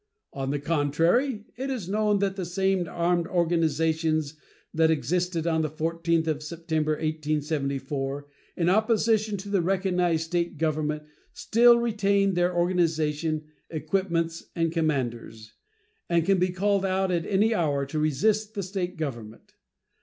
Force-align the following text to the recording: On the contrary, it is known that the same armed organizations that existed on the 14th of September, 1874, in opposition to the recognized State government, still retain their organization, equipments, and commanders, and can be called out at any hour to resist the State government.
On 0.33 0.49
the 0.49 0.57
contrary, 0.57 1.45
it 1.57 1.69
is 1.69 1.87
known 1.87 2.17
that 2.17 2.35
the 2.35 2.43
same 2.43 2.87
armed 2.89 3.27
organizations 3.27 4.33
that 4.73 4.89
existed 4.89 5.45
on 5.45 5.61
the 5.61 5.69
14th 5.69 6.25
of 6.25 6.41
September, 6.41 6.93
1874, 6.93 8.27
in 8.57 8.67
opposition 8.67 9.37
to 9.37 9.47
the 9.47 9.61
recognized 9.61 10.23
State 10.25 10.57
government, 10.57 11.03
still 11.33 11.77
retain 11.77 12.33
their 12.33 12.51
organization, 12.51 13.43
equipments, 13.69 14.45
and 14.55 14.71
commanders, 14.71 15.53
and 16.09 16.25
can 16.25 16.39
be 16.39 16.49
called 16.49 16.83
out 16.83 17.11
at 17.11 17.27
any 17.27 17.53
hour 17.53 17.85
to 17.85 17.99
resist 17.99 18.55
the 18.55 18.63
State 18.63 18.97
government. 18.97 19.53